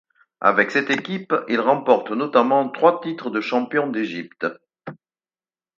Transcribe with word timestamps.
Avec 0.39 0.71
cette 0.71 0.89
équipe, 0.89 1.31
il 1.47 1.59
remporte 1.59 2.09
notamment 2.09 2.67
trois 2.69 3.01
titres 3.03 3.29
de 3.29 3.39
champion 3.39 3.85
d'Égypte. 3.85 4.47